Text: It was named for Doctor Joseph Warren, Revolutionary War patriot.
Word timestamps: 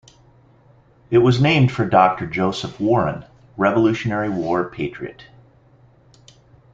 It 1.11 1.19
was 1.19 1.39
named 1.39 1.71
for 1.71 1.87
Doctor 1.87 2.25
Joseph 2.25 2.79
Warren, 2.79 3.23
Revolutionary 3.55 4.29
War 4.29 4.67
patriot. 4.67 5.25